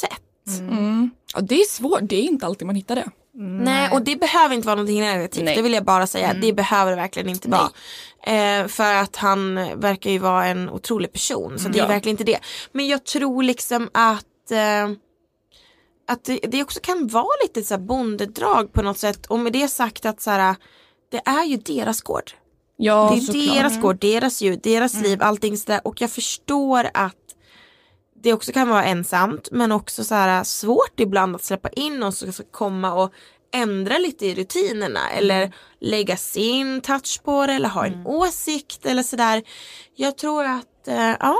[0.00, 0.58] sätt.
[0.58, 1.10] Mm.
[1.34, 3.10] Ja, det är svårt, det är inte alltid man hittar det.
[3.40, 5.44] Nej och det behöver inte vara någonting negativt.
[5.44, 5.56] Nej.
[5.56, 6.28] Det vill jag bara säga.
[6.30, 6.40] Mm.
[6.40, 7.70] Det behöver det verkligen inte vara.
[8.22, 11.58] Eh, för att han verkar ju vara en otrolig person.
[11.58, 11.72] Så Mm.
[11.72, 11.88] det är Ja.
[11.88, 12.38] verkligen inte det.
[12.72, 14.88] Men jag tror liksom att eh,
[16.10, 19.26] att det, det också kan vara lite så här bondedrag på något sätt.
[19.26, 20.56] Och med det sagt att så här,
[21.10, 22.30] det är ju deras gård.
[22.76, 23.82] Ja, det är deras Mm.
[23.82, 25.80] gård, deras djur, deras liv, allting sådär.
[25.84, 27.14] Och jag förstår att
[28.22, 32.12] det också kan vara ensamt men också så här svårt ibland att släppa in någon
[32.12, 33.12] som ska komma och
[33.54, 39.02] ändra lite i rutinerna eller lägga sin touch på det eller ha en åsikt eller
[39.02, 39.42] sådär.
[39.96, 41.36] Jag tror att, eh, ja.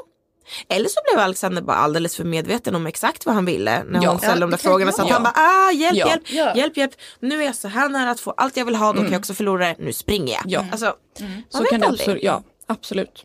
[0.69, 4.11] Eller så blev Alexander bara alldeles för medveten om exakt vad han ville när Ja.
[4.11, 4.93] hon ställde Ja, de där kan frågorna.
[4.93, 5.15] Så att vara.
[5.15, 5.35] han bara,
[5.69, 6.09] ah, hjälp, Ja.
[6.09, 6.57] hjälp, Ja.
[6.57, 6.93] hjälp, hjälp.
[7.21, 9.13] Nu är jag så här nära att få allt jag vill ha, då kan Mm.
[9.13, 9.77] jag också förlora det.
[9.79, 10.43] Nu springer jag.
[10.47, 10.65] Ja.
[10.73, 11.25] Alltså, Så
[11.57, 13.25] man vet kan det absolut, ja, absolut.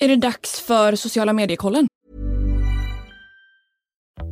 [0.00, 1.86] Är det dags för sociala mediekollen?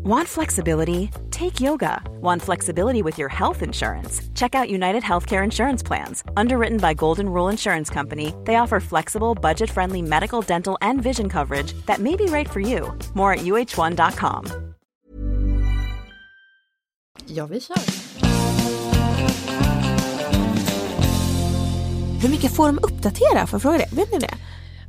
[0.04, 1.10] Want flexibility?
[1.30, 2.00] Take yoga.
[2.20, 4.22] Want flexibility with your health insurance?
[4.34, 6.22] Check out United Healthcare Insurance Plans.
[6.36, 11.28] Underwritten by Golden Rule Insurance Company, they offer flexible, budget friendly medical, dental, and vision
[11.28, 12.96] coverage that may be right for you.
[13.14, 14.46] More at uh1.com.
[17.26, 17.76] Ja, vi kör.
[22.22, 23.46] Hur mycket får de uppdatera?
[23.46, 23.88] Får jag fråga det?
[23.92, 24.34] Vet ni det?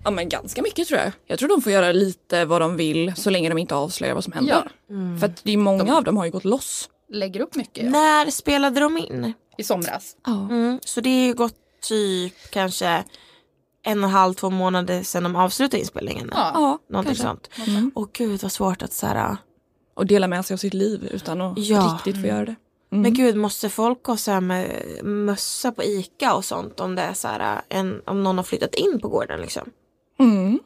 [0.03, 1.11] Ja men ganska mycket tror jag.
[1.27, 4.23] Jag tror de får göra lite vad de vill så länge de inte avslöjar vad
[4.23, 4.71] som händer.
[4.87, 5.19] Ja.
[5.19, 6.89] För att det är många av dem har ju gått loss.
[7.09, 7.91] Lägger upp mycket.
[7.91, 9.33] När spelade de in?
[9.57, 10.15] I somras.
[10.27, 13.03] Mm, så det är ju gått typ kanske
[13.83, 16.29] en och en halv, två månader sedan de avslutade inspelningen.
[16.33, 17.23] Ja, ja, Någonting kanske.
[17.57, 17.69] sånt.
[17.69, 17.91] Mm.
[17.95, 19.37] Och gud vad svårt att så här,
[19.95, 21.99] Och dela med sig av sitt liv utan att Ja.
[22.05, 22.55] riktigt få göra det.
[22.91, 23.01] Mm.
[23.01, 24.71] Men gud måste folk gå så här med
[25.03, 28.75] mössa på ICA och sånt om det är så här, en, om någon har flyttat
[28.75, 29.69] in på gården liksom.
[30.19, 30.59] Mm.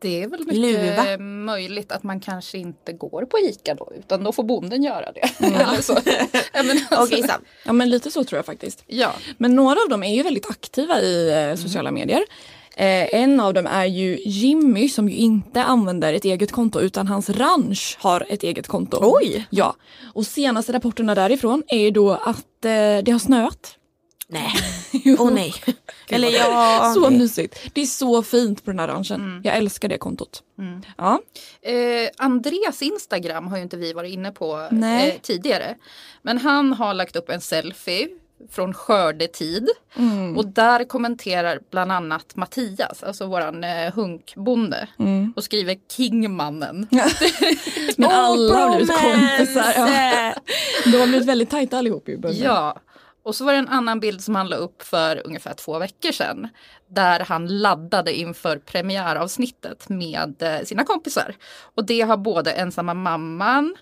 [0.00, 1.18] Det är väl mycket Luva.
[1.18, 5.44] möjligt att man kanske inte går på ICA då utan då får bonden göra det.
[5.46, 5.92] Eller så.
[6.52, 7.44] Ja, men alltså, sant.
[7.64, 8.84] Ja men lite så tror jag faktiskt.
[8.86, 9.12] Ja.
[9.38, 12.22] Men några av dem är ju väldigt aktiva i eh, sociala medier.
[12.76, 17.06] Eh, en av dem är ju Jimmy som ju inte använder ett eget konto utan
[17.06, 18.98] hans ranch har ett eget konto.
[19.02, 19.46] Oj!
[19.50, 19.76] Ja.
[20.14, 23.76] Och senaste rapporterna därifrån är ju då att eh, det har snöat.
[24.30, 24.52] Nej.
[25.18, 25.54] Åh nej.
[26.08, 26.92] Eller ja.
[26.94, 27.18] så nej.
[27.18, 27.70] mysigt.
[27.72, 29.40] Det är så fint på den här ranchen.
[29.44, 30.42] Jag älskar det kontot.
[30.96, 31.20] Ja.
[31.62, 35.76] Eh, Andreas Instagram har ju inte vi varit inne på eh, tidigare.
[36.22, 38.08] Men han har lagt upp en selfie
[38.50, 39.68] från skördetid.
[39.96, 40.38] Mm.
[40.38, 44.88] Och där kommenterar bland annat Mattias, alltså våran eh, hunkbonde.
[44.98, 45.32] Mm.
[45.36, 46.88] Och skriver Kingmannen.
[47.96, 49.72] Men alla har blivit kompisar.
[49.76, 50.34] Ja.
[50.84, 52.44] De har blivit väldigt tajta allihop början.
[52.44, 52.80] Ja.
[53.30, 56.12] Och så var det en annan bild som han la upp för ungefär två veckor
[56.12, 56.48] sedan.
[56.88, 61.34] Där han laddade inför premiäravsnittet med eh, sina kompisar.
[61.74, 63.76] Och det har både ensamma mamman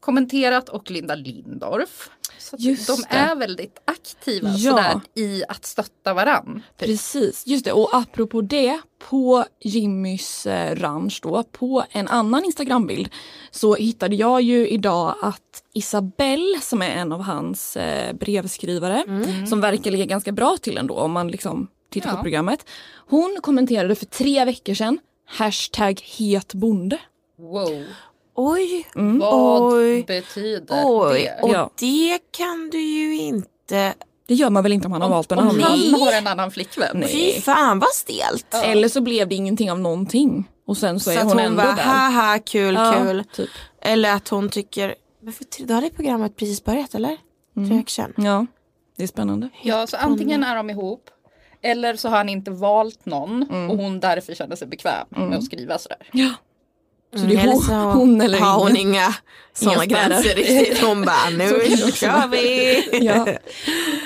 [0.00, 2.10] kommenterat och Linda Lindorff.
[2.44, 3.16] Så Just de det.
[3.16, 4.70] är väldigt aktiva Ja.
[4.70, 6.62] sådär, i att stötta varann.
[6.78, 7.72] Precis, just det.
[7.72, 13.08] Och apropå det, på Jimmys eh, ranch då, på en annan Instagrambild
[13.50, 19.04] så hittade jag ju idag att Isabelle som är en av hans eh, brevskrivare
[19.48, 22.16] som verkar ligga ganska bra till ändå om man liksom tittar Ja.
[22.16, 22.66] på programmet.
[23.08, 26.98] Hon kommenterade för tre veckor sedan hashtag het bonde.
[27.38, 27.84] Wow,
[28.34, 28.86] Oj.
[28.94, 30.04] vad Oj.
[30.04, 31.22] betyder Oj.
[31.22, 31.42] det?
[31.42, 31.70] Och Ja.
[31.78, 33.94] det kan du ju inte.
[34.26, 35.62] Det gör man väl inte om man har valt en Om annan?
[35.62, 36.90] han har en annan flickvän.
[36.94, 37.32] Nej.
[37.34, 38.54] Fy fan vad stelt.
[38.64, 40.48] Eller så blev det ingenting av någonting.
[40.66, 41.82] Och sen så, Så är hon, hon ändå bara där.
[41.82, 43.24] haha kul Ja, kul.
[43.34, 43.48] Typ.
[43.82, 47.16] Eller att hon tycker, men för, då hade programmet precis börjat eller?
[47.56, 47.86] Mm.
[47.86, 48.12] Sedan.
[48.16, 48.46] Ja,
[48.96, 49.48] det är spännande.
[49.62, 51.10] Ja, så antingen är de ihop
[51.62, 53.70] eller så har han inte valt någon Mm.
[53.70, 56.08] och hon därför känner sig bekväm med att skriva sådär.
[56.12, 56.30] Ja.
[57.14, 59.14] Så Mm, det är eller hon, så hon eller har hon inga
[59.52, 60.82] sådana gränser riktigt.
[60.82, 61.48] Hon bara nu
[61.92, 62.88] kör vi.
[63.06, 63.26] Ja.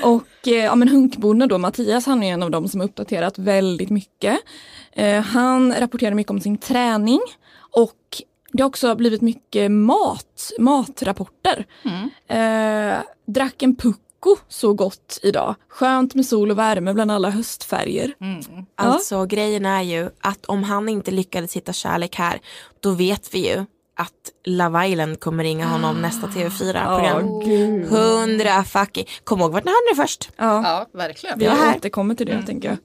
[0.02, 3.38] Och eh, ja, men hunkbonden då, Mattias, han är en av dem som har uppdaterat
[3.38, 4.38] väldigt mycket.
[4.92, 7.20] Eh, han rapporterar mycket om sin träning
[7.70, 7.94] och
[8.52, 11.66] det har också blivit mycket mat, matrapporter.
[12.28, 13.76] Eh, drack en
[14.22, 15.54] pucko så gott idag.
[15.68, 18.14] Skönt med sol och värme bland alla höstfärger.
[18.76, 22.40] Alltså grejen är ju att om han inte lyckades hitta kärlek här
[22.80, 23.64] då vet vi ju
[23.96, 24.12] att
[24.44, 27.28] Love Island kommer ringa honom nästa TV4-program.
[27.28, 27.86] Åh, gud.
[27.88, 29.06] Hundra fucking.
[29.24, 30.30] Kom ihåg vart ni hörde det först.
[30.36, 31.38] Ja, Ja, verkligen.
[31.38, 32.78] vi återkommer till det tänker jag.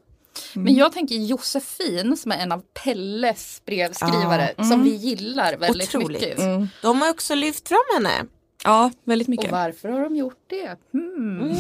[0.54, 4.64] Men jag tänker Josefin som är en av Pelles brevskrivare Ja.
[4.64, 4.84] som Mm.
[4.84, 6.22] vi gillar väldigt Otroligt.
[6.22, 6.40] mycket.
[6.40, 6.68] Mm.
[6.82, 8.26] De har också lyft fram henne.
[8.64, 9.52] Ja, väldigt Och mycket.
[9.52, 10.78] varför har de gjort det?
[10.94, 11.54] Hmm.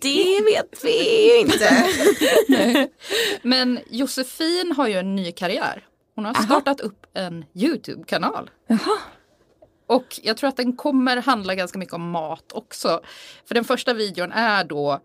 [0.00, 2.88] Det vet vi inte.
[3.42, 5.84] Men Josefin har ju en ny karriär.
[6.14, 8.50] Hon har startat upp en Youtube-kanal.
[8.66, 8.98] Jaha.
[9.86, 13.00] Och jag tror att den kommer handla ganska mycket om mat också.
[13.48, 15.00] För den första videon är då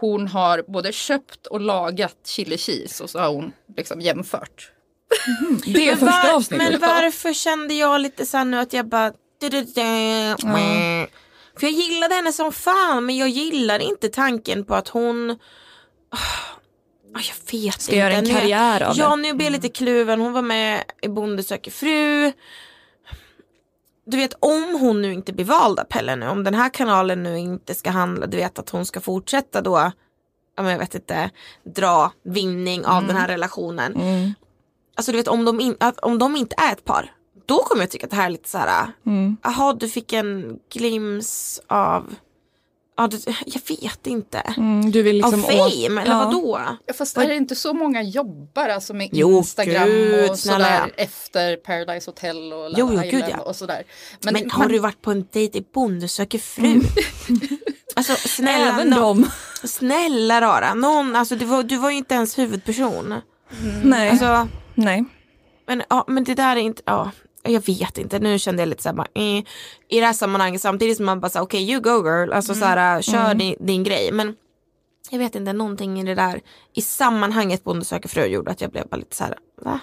[0.00, 4.70] hon har både köpt och lagat chili cheese och så har hon liksom jämfört.
[5.64, 6.70] Det är Men, första var, avsnittet.
[6.70, 9.12] men varför kände jag lite så här nu att jag bara
[10.44, 11.06] meh.
[11.60, 15.30] För jag gillade henne som fan men jag gillar inte tanken på att hon
[17.16, 17.96] Ah, jag vet Ska inte.
[17.98, 19.16] göra en Nu karriär av Ja det.
[19.16, 20.20] nu blir jag lite kluven.
[20.20, 22.32] Hon var med i Bonde söker fru.
[24.06, 27.22] du vet om hon nu inte blir vald av Pelle nu, om den här kanalen
[27.22, 29.92] nu inte ska handla, du vet att hon ska fortsätta då,
[30.56, 31.30] ja, jag vet inte,
[31.76, 33.06] dra vinning av Mm.
[33.08, 33.94] den här relationen.
[34.96, 37.14] Alltså du vet om de, in, om de inte är ett par,
[37.46, 39.36] då kommer jag tycka att det här är lite så här, Mm.
[39.42, 42.14] jaha du fick en glims av,
[42.96, 44.38] ja, du, jag vet inte.
[44.38, 46.24] Mm, du vill liksom av fame, eller Ja.
[46.24, 46.60] vadå?
[46.86, 50.92] Ja, fast är det inte så många jobbar alltså med Jo, Instagram gud, och sådär
[50.96, 53.38] efter Paradise Hotel och Jo, jo, gud, ja.
[53.40, 53.82] och sådär.
[54.24, 56.64] Men, har du varit på en dejt i Bonde söker fru?
[56.66, 56.82] Mm.
[57.96, 59.26] alltså snälla, Även nå- dem.
[59.64, 63.14] snälla rara, någon, alltså, du, var, du var ju inte ens huvudperson.
[63.84, 64.10] Nej.
[64.10, 65.04] Alltså, Nej.
[65.66, 67.10] men, ja, men det där är inte, ja,
[67.44, 69.44] jag vet inte, nu kände jag lite såhär bara, eh,
[69.88, 72.60] i det här sammanhanget samtidigt som man bara okej you go girl, alltså Mm.
[72.60, 73.38] såhär, kör Mm.
[73.38, 74.12] din, din grej.
[74.12, 74.36] Men
[75.10, 76.40] jag vet inte, någonting i det där,
[76.74, 79.80] i sammanhanget Bonde söker fru gjorde att jag blev bara lite såhär, va?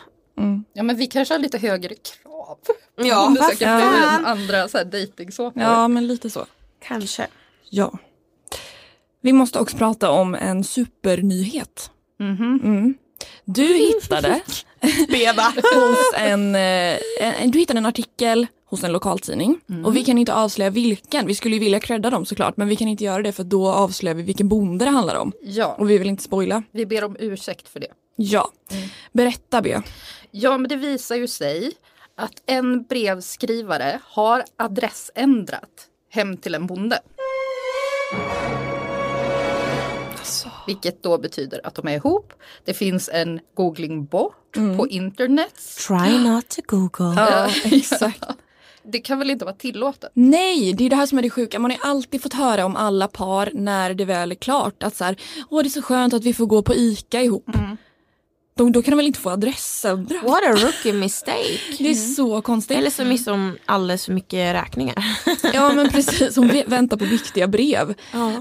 [0.73, 2.57] Ja men vi kanske har lite högre krav.
[2.95, 5.63] Ja, vad söker fru än andra så här dejtingsåpor.
[5.63, 6.45] Ja, men lite så.
[6.87, 7.27] Kanske.
[7.69, 7.91] Ja.
[9.21, 11.91] Vi måste också prata om en supernyhet.
[12.19, 12.93] Mm.
[13.45, 14.41] Du hittade
[15.73, 20.33] hos en, eh, en, du hittade en artikel hos en lokaltidning och vi kan inte
[20.33, 21.27] avslöja vilken.
[21.27, 23.67] Vi skulle ju vilja credda dem såklart men vi kan inte göra det för då
[23.67, 25.31] avslöjar vi vilken bonde det handlar om.
[25.41, 25.75] Ja.
[25.79, 26.63] Och vi vill inte spoila.
[26.71, 27.91] Vi ber om ursäkt för det.
[28.15, 28.51] Ja.
[29.11, 29.83] Berätta Bea.
[30.31, 31.71] Ja men det visar ju sig
[32.15, 36.99] att en brevskrivare har adressändrat hem till en bonde.
[40.71, 42.33] Vilket då betyder att de är ihop.
[42.65, 44.33] Det finns en googlingboard
[44.77, 45.53] på internet.
[45.87, 47.21] Try not to google.
[47.21, 48.23] Ja, exakt.
[48.83, 50.11] Det kan väl inte vara tillåtet?
[50.13, 51.59] Nej, det är det här som är det sjuka.
[51.59, 54.83] Man har alltid fått höra om alla par när det väl är klart.
[54.83, 55.15] Att så här,
[55.49, 57.49] åh det är så skönt att vi får gå på ICA ihop.
[58.53, 60.23] Då, då kan de väl inte få adressändrat?
[60.23, 61.59] What a rookie mistake.
[61.77, 62.77] Det är så konstigt.
[62.77, 64.95] Eller så missar de alldeles för mycket räkningar.
[65.53, 67.93] Ja men precis, hon väntar på viktiga brev.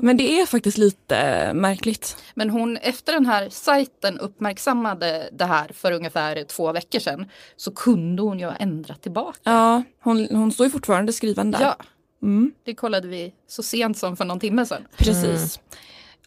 [0.02, 2.16] Men det är faktiskt lite märkligt.
[2.34, 7.70] Men hon, efter den här sajten uppmärksammade det här för ungefär två veckor sedan så
[7.72, 9.38] kunde hon ju ha ändrat tillbaka.
[9.42, 11.60] Ja, hon, hon står ju fortfarande skriven där.
[11.60, 11.76] Ja,
[12.22, 14.82] Mm, det kollade vi så sent som för någon timme sedan.
[14.96, 15.60] precis.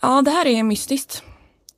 [0.02, 1.24] Ja, det här är mystiskt.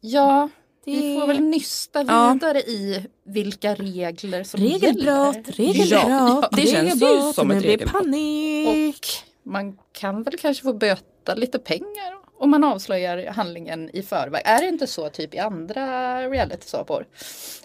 [0.02, 0.50] Ja,
[0.86, 2.34] vi får väl nysta Ja.
[2.34, 5.52] vidare i vilka regler som Regelbrott, gäller.
[5.52, 7.92] regelbrott, Ja, det känns ju som ett regelbrott.
[7.92, 8.98] panik.
[9.44, 14.42] Och man kan väl kanske få böta lite pengar om man avslöjar handlingen i förväg.
[14.46, 15.82] Är det inte så typ i andra
[16.30, 17.06] realitysåpor?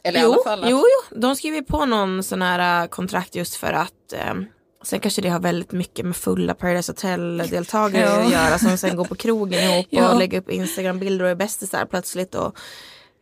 [0.02, 0.76] Eller jo, fall jo,
[1.10, 4.34] jo, de skriver på någon sån här äh, kontrakt just för att eh,
[4.82, 8.20] Sen kanske det har väldigt mycket med fulla Paradise Hotel-deltagare Ja.
[8.24, 10.12] att göra som sen går på krogen ihop Ja.
[10.12, 12.56] och lägger upp Instagram-bilder och är bästisar plötsligt och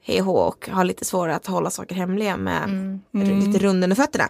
[0.08, 3.00] hej och har lite svårare att hålla saker hemliga med Mm.
[3.46, 4.28] lite rund under fötterna.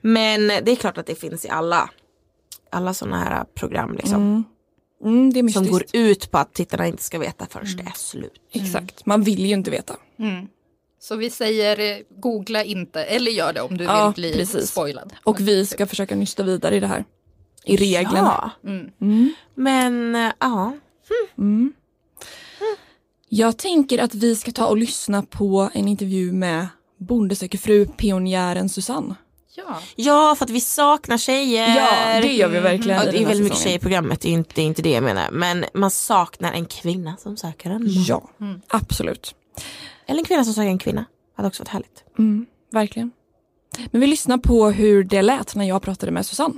[0.00, 1.90] Men det är klart att det finns i alla,
[2.70, 4.14] alla sådana här program liksom.
[4.22, 4.44] Mm.
[5.04, 7.92] Mm, det är Som går ut på att tittarna inte ska veta förrän det är
[7.96, 8.32] slut.
[8.52, 9.96] Exakt, man vill ju inte veta.
[10.18, 10.46] Mm.
[11.00, 14.70] Så vi säger eh, googla inte eller gör det om du Ja, vill bli precis.
[14.70, 15.12] spoilad.
[15.24, 17.04] Och vi ska försöka nysta vidare i det här.
[17.64, 18.50] I reglerna.
[18.62, 18.70] Ja.
[18.70, 18.90] Mm.
[19.00, 19.34] Mm.
[19.54, 20.72] Men äh, ja,
[21.38, 21.72] Mm.
[23.28, 26.66] Jag tänker att vi ska ta och lyssna på en intervju med
[26.98, 29.14] Bonde söker fru, pionjären Susanne.
[29.54, 29.78] Ja.
[29.96, 31.76] Ja, för att vi saknar tjejer.
[31.76, 34.28] Ja, det gör vi verkligen Ja, i det är väldigt mycket tjejer i programmet, det
[34.28, 35.30] är inte, det är inte det jag menar.
[35.30, 37.90] Men man saknar en kvinna som söker en man.
[38.08, 38.28] Ja,
[38.68, 39.34] absolut.
[40.06, 41.04] Eller en kvinna som söker en kvinna.
[41.36, 42.04] Hade också varit härligt.
[42.18, 43.10] Mm, verkligen.
[43.90, 46.54] Men vi lyssnar på hur det lät när jag pratade med Susanne.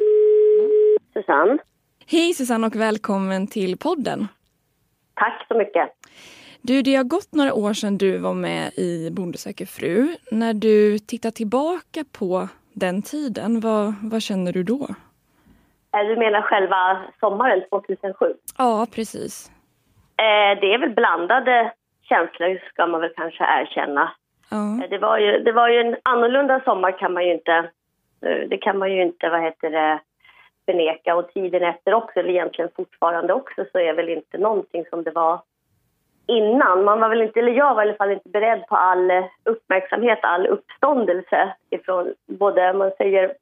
[1.13, 1.59] Susanne.
[2.07, 4.29] Hej Susanne och välkommen till podden.
[5.15, 6.00] Tack så mycket.
[6.63, 10.09] Du, det har gått några år sedan du var med i Bonde söker fru.
[10.33, 14.87] När du tittar tillbaka på den tiden, vad, vad känner du då?
[15.95, 18.35] Eh, Du menar själva sommaren 2007?
[18.59, 19.51] Ja, precis.
[20.17, 24.13] Eh, Det är väl blandade känslor ska man väl kanske erkänna.
[24.51, 24.85] Ja.
[24.85, 27.71] Eh, Det var ju, det var ju en annorlunda sommar kan man ju inte,
[28.51, 30.01] det kan man ju inte, vad heter det,
[30.67, 31.17] förneka.
[31.17, 35.11] Och tiden efter också, eller egentligen fortfarande också, så är väl inte någonting som det
[35.11, 35.41] var
[36.31, 36.85] innan.
[36.85, 39.11] Man var väl inte, eller jag var i alla fall inte beredd på all
[39.45, 43.33] uppmärksamhet, all uppståndelse ifrån både, man säger,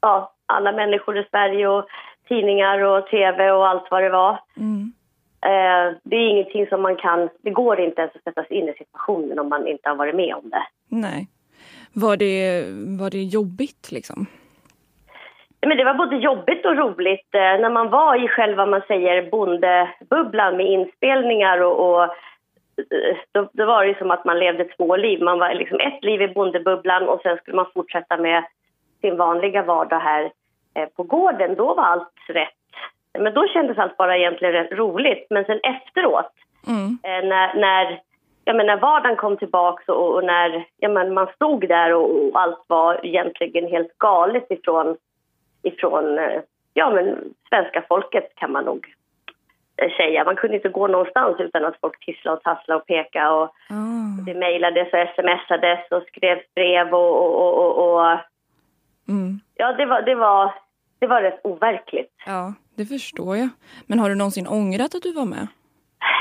[0.00, 1.86] ja, alla människor i Sverige och
[2.28, 4.38] tidningar och tv och allt vad det var.
[4.56, 4.92] Mm.
[5.46, 8.68] Eh, det är ingenting som man kan, det går inte ens att sätta sig in
[8.68, 10.66] i situationen om man inte har varit med om det.
[10.88, 11.28] Nej.
[11.92, 12.64] Var det,
[13.00, 14.26] var det jobbigt liksom?
[15.66, 19.30] Men det var både jobbigt och roligt eh, när man var i själva man säger
[19.30, 22.14] bondebubblan med inspelningar och, och
[23.32, 25.22] då, då var det som att man levde två liv.
[25.22, 28.44] Man var liksom ett liv i bondebubblan och sen skulle man fortsätta med
[29.00, 30.30] sin vanliga vardag här
[30.74, 32.52] eh, på gården, då var allt rätt.
[33.18, 35.26] Men då kändes allt bara egentligen rätt roligt.
[35.30, 36.32] Men sen efteråt,
[36.68, 36.98] Mm.
[37.02, 38.00] eh, när, när,
[38.44, 42.10] ja, men när vardagen kom tillbaka och, och när ja, men man stod där och,
[42.10, 44.96] och allt var egentligen helt galet ifrån,
[45.62, 46.40] ifrån eh,
[46.74, 48.86] ja, men svenska folket kan man nog
[49.82, 50.24] eh, säga.
[50.24, 53.28] Man kunde inte gå någonstans utan att folk tisslade och tasslade och pekade.
[53.30, 54.22] Och Ah.
[54.26, 58.18] det mejlades och smsades och skrevs brev och, och, och, och, och
[59.08, 59.40] Mm.
[59.54, 60.54] ja, det var, det, var,
[60.98, 62.12] det var rätt overkligt.
[62.26, 63.48] Ja, det förstår jag.
[63.86, 65.46] Men har du någonsin ångrat att du var med?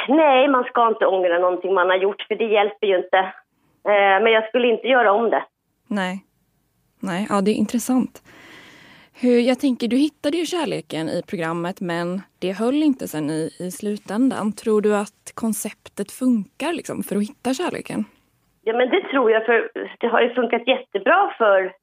[0.07, 3.17] Nej, man ska inte ångra någonting man har gjort för det hjälper ju inte.
[3.87, 5.43] Eh, men jag skulle inte göra om det.
[5.87, 6.23] Nej.
[6.99, 8.21] Nej, ja det är intressant.
[9.21, 13.49] Hur, jag tänker, du hittade ju kärleken i programmet men det höll inte sen i,
[13.60, 14.54] i slutändan.
[14.54, 18.06] Tror du att konceptet funkar liksom för att hitta kärleken?
[18.63, 21.73] Ja, men det tror jag, för det har ju funkat jättebra för,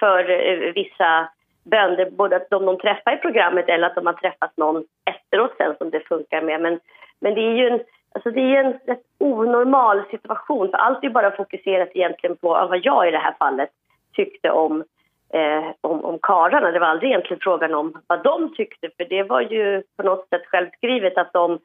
[0.00, 1.28] för eh, vissa
[1.64, 5.54] bönder, både att de de träffar i programmet eller att de har träffat någon efteråt
[5.56, 6.60] sen som det funkar med.
[6.60, 6.80] Men,
[7.20, 7.80] men det är ju en,
[8.14, 12.56] alltså det är en rätt onormal situation, för allt är ju bara fokuserat egentligen på
[12.56, 13.70] ah, vad jag i det här fallet
[14.12, 14.84] tyckte om,
[15.32, 16.70] eh, om, om karlarna.
[16.70, 20.28] Det var aldrig egentligen frågan om vad de tyckte, för det var ju på något
[20.28, 21.58] sätt självskrivet att de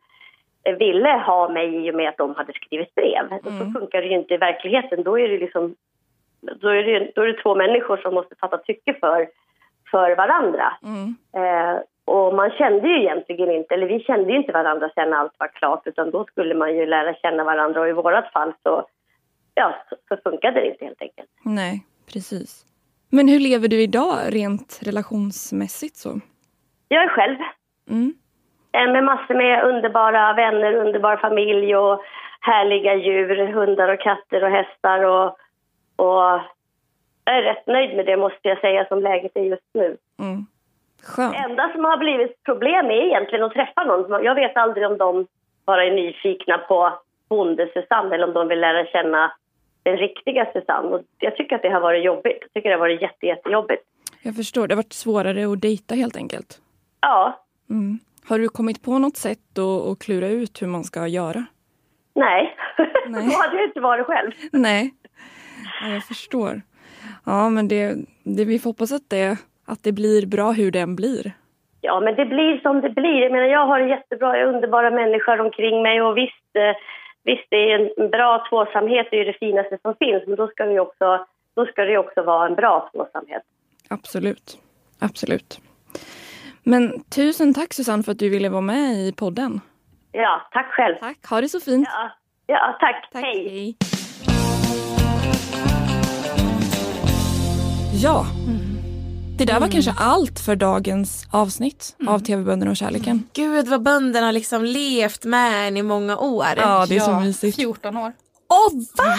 [0.79, 3.33] ville ha mig i och med att de hade skrivit brev.
[3.33, 5.03] Och så funkar det ju inte i verkligheten.
[5.03, 5.75] Då är det liksom
[6.41, 9.27] då är det, då är det två människor som måste fatta tycke för,
[9.91, 10.73] för varandra.
[11.33, 15.33] Eh, och man kände ju egentligen inte, eller vi kände ju inte varandra sen allt
[15.37, 18.87] var klart utan då skulle man ju lära känna varandra och i vårat fall så,
[19.53, 21.29] ja, så, så funkade det inte helt enkelt.
[21.43, 22.65] Nej, precis.
[23.15, 26.09] Men hur lever du idag rent relationsmässigt så?
[26.87, 27.37] Jag är själv.
[27.89, 28.13] Mm.
[28.71, 32.01] Eh, Med massor med underbara vänner, underbar familj och
[32.41, 35.27] härliga djur, hundar och katter och hästar och,
[35.95, 36.41] och
[37.25, 39.97] jag är rätt nöjd med det måste jag säga som läget är just nu.
[40.19, 40.45] Mm.
[41.03, 41.33] Skönt.
[41.33, 44.23] Det enda som har blivit problem är egentligen att träffa någon.
[44.23, 45.27] Jag vet aldrig om de
[45.65, 46.99] bara är nyfikna på
[47.29, 49.31] bonde-Susanne eller om de vill lära känna
[49.85, 50.87] den riktiga Susanne.
[50.87, 52.37] Och jag tycker att det har varit jobbigt.
[52.41, 53.83] Jag tycker det har varit jätte, jättejobbigt.
[54.21, 56.61] Jag förstår, det har varit svårare att dejta helt enkelt.
[57.01, 57.99] Ja, Mm.
[58.29, 59.59] Har du kommit på något sätt
[59.91, 61.45] att, klura ut hur man ska göra?
[62.15, 62.55] nej.
[63.07, 64.31] Då hade jag inte varit själv.
[64.51, 64.93] Nej,
[65.81, 66.61] ja, jag förstår.
[67.25, 70.79] Ja, men det, det, vi får hoppas att det, att det blir bra hur det
[70.79, 71.31] än blir.
[71.81, 73.21] Ja, men det blir som det blir.
[73.21, 76.75] Jag menar, jag har jättebra, underbara människor omkring mig och visst, eh,
[77.25, 80.65] visst det är en bra tvåsamhet, det är det finaste som finns, men då ska
[80.65, 83.43] det ju också, då ska det också vara en bra tvåsamhet.
[83.89, 84.57] Absolut.
[84.99, 85.59] Absolut.
[86.63, 89.61] Men tusen tack Susanne för att du ville vara med i podden.
[90.11, 90.95] Ja, tack själv.
[90.99, 91.87] Tack, ha det så fint.
[91.91, 92.11] Ja,
[92.47, 93.09] ja tack.
[93.13, 93.49] Hej.
[93.49, 93.75] Hej.
[98.03, 98.25] Ja.
[99.37, 103.23] Det där var kanske allt för dagens avsnitt av TV-bönderna och kärleken.
[103.33, 106.45] Gud vad bönderna har liksom levt med en i många år.
[106.57, 107.55] Ja, det är så mysigt.
[107.55, 108.13] 14 år.
[108.49, 109.17] Åh, va?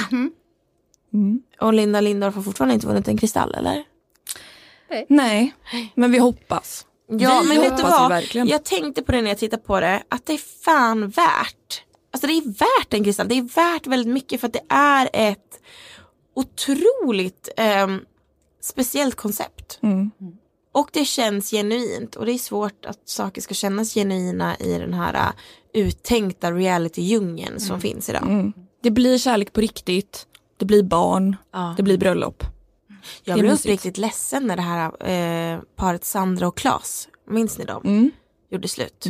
[1.61, 3.85] Och Linda Lindorff har fortfarande inte vunnit en kristall, eller?
[5.09, 5.55] Nej,
[5.95, 6.87] men vi hoppas.
[7.09, 8.09] Ja, vi men vet du vad?
[8.09, 8.49] verkligen.
[8.49, 11.83] Jag tänkte på det när jag tittade på det, att det är fan värt.
[12.13, 13.29] Alltså det är värt en kristall.
[13.29, 15.61] Det är värt väldigt mycket för att det är ett
[16.35, 18.01] otroligt ehm,
[18.67, 19.79] speciellt koncept.
[19.83, 20.11] Mm.
[20.73, 24.95] Och det känns genuint och det är svårt att saker ska kännas genuina i den
[24.95, 25.33] här uh,
[25.83, 28.23] uttänkta reality-djungeln som finns idag.
[28.23, 28.53] Mm.
[28.83, 30.27] Det blir kärlek på riktigt.
[30.57, 31.37] Det blir barn.
[31.77, 32.45] Det blir bröllop.
[33.25, 37.83] Jag blev uppriktigt ledsen när det här eh, paret Sandra och Klas, minns ni dem?
[37.85, 38.11] Mm.
[38.51, 39.07] Gjorde slut.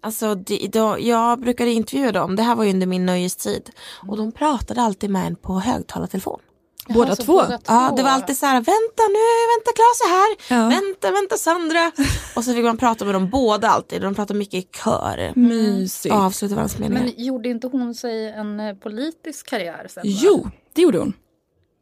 [0.00, 3.70] Alltså det, då, jag brukade intervjua dem, det här var ju under min nöjestid.
[4.08, 6.40] Och de pratade alltid med en på högtalartelefon.
[6.88, 7.32] Båda Jaha, så två?
[7.32, 7.96] båda Ja, två.
[7.96, 10.68] det var alltid så här, vänta nu, vänta Klas är här, Ja.
[10.68, 11.92] vänta, vänta Sandra.
[12.36, 15.32] och så fick man prata med dem båda alltid, de pratade mycket i kör.
[15.36, 16.14] Mysigt.
[16.14, 17.02] Avsluta varandras meningar.
[17.04, 20.02] Men gjorde inte hon sig en eh, politisk karriär sen?
[20.04, 20.10] va?
[20.22, 21.12] Jo, det gjorde hon.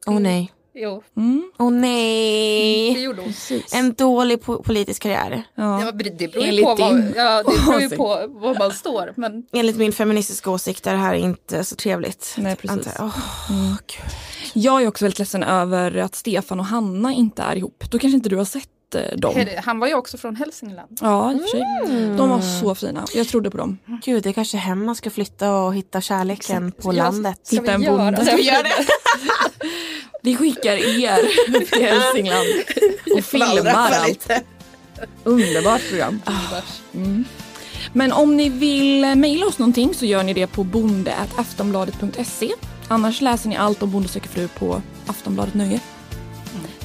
[0.07, 0.53] Åh nej.
[0.75, 1.03] Jo,
[1.59, 2.95] Åh nej.
[2.95, 3.33] det gjorde hon.
[3.75, 5.43] En dålig po- politisk karriär.
[5.55, 5.81] Ja.
[5.85, 9.13] Ja, det beror ju på, vad, ja, det beror ju på var man står.
[9.17, 12.35] Men Enligt min feministiska åsikt är det här inte så trevligt.
[12.39, 12.89] Nej, precis.
[13.01, 13.19] Åh,
[13.51, 13.75] Mm.
[14.55, 17.85] Jag är också väldigt ledsen över att Stefan och Hanna inte är ihop.
[17.91, 18.69] Då kanske inte du har sett
[19.17, 19.47] dem.
[19.65, 20.99] han var ju också från Hälsingland.
[21.01, 21.63] Ja, i och för sig.
[21.87, 22.17] Mm.
[22.17, 23.05] De var så fina.
[23.15, 23.79] Jag trodde på dem.
[24.05, 27.41] Gud, det är kanske hem man ska flytta och hitta kärleken på Ja, landet.
[27.43, 28.11] ska Hitta en bonde.
[28.11, 28.25] det?
[28.27, 28.87] Ska vi göra det?
[30.23, 31.19] Vi skickar er
[31.71, 32.47] till Hälsingland
[33.19, 34.31] och filmar allt.
[35.25, 36.23] Underbart program.
[36.95, 37.25] Mm.
[37.93, 42.53] Men om ni vill eh, mejla oss någonting så gör ni det på bonde.aftonbladet.se.
[42.89, 45.81] Annars läser ni allt om Bonde söker fru på Aftonbladet Nöje.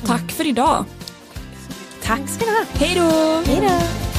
[0.06, 0.86] Tack för idag.
[2.08, 2.66] Tack ska ni ha.
[2.74, 3.42] Hej då!
[3.52, 4.17] Hej då!